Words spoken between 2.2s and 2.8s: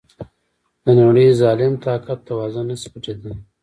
توازن